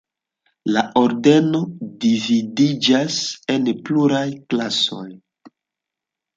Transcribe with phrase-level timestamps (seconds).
[0.77, 1.61] La Ordeno
[2.07, 3.21] dividiĝas
[3.57, 5.07] en pluraj klasoj.